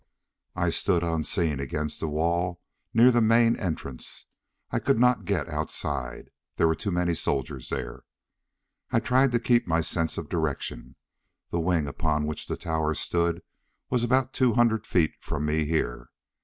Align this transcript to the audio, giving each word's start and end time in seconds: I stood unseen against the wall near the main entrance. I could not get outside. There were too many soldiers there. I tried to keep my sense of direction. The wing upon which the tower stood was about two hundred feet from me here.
I 0.55 0.71
stood 0.71 1.03
unseen 1.03 1.59
against 1.59 1.99
the 1.99 2.07
wall 2.07 2.59
near 2.91 3.11
the 3.11 3.21
main 3.21 3.55
entrance. 3.57 4.25
I 4.71 4.79
could 4.79 4.97
not 4.97 5.25
get 5.25 5.47
outside. 5.47 6.31
There 6.55 6.67
were 6.67 6.73
too 6.73 6.89
many 6.89 7.13
soldiers 7.13 7.69
there. 7.69 8.05
I 8.91 8.99
tried 8.99 9.31
to 9.31 9.39
keep 9.39 9.67
my 9.67 9.81
sense 9.81 10.17
of 10.17 10.27
direction. 10.27 10.95
The 11.51 11.59
wing 11.59 11.85
upon 11.85 12.25
which 12.25 12.47
the 12.47 12.57
tower 12.57 12.95
stood 12.95 13.43
was 13.91 14.03
about 14.03 14.33
two 14.33 14.53
hundred 14.53 14.87
feet 14.87 15.11
from 15.19 15.45
me 15.45 15.65
here. 15.65 16.09